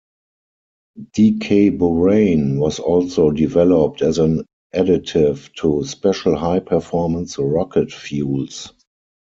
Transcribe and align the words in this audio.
Decaborane 1.13 2.57
was 2.57 2.79
also 2.79 3.29
developed 3.29 4.01
as 4.01 4.17
an 4.17 4.45
additive 4.73 5.53
to 5.57 5.85
special 5.85 6.35
high-performance 6.35 7.37
rocket 7.37 7.91
fuels. 7.93 8.73